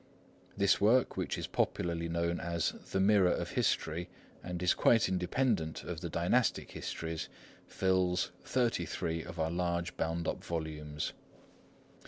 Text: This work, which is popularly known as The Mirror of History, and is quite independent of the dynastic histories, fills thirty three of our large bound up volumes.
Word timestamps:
This 0.57 0.81
work, 0.81 1.15
which 1.15 1.37
is 1.37 1.45
popularly 1.45 2.09
known 2.09 2.39
as 2.39 2.71
The 2.71 2.99
Mirror 2.99 3.33
of 3.33 3.51
History, 3.51 4.09
and 4.43 4.63
is 4.63 4.73
quite 4.73 5.07
independent 5.07 5.83
of 5.83 6.01
the 6.01 6.09
dynastic 6.09 6.71
histories, 6.71 7.29
fills 7.67 8.31
thirty 8.43 8.87
three 8.87 9.21
of 9.23 9.37
our 9.39 9.51
large 9.51 9.95
bound 9.97 10.27
up 10.27 10.43
volumes. 10.43 11.13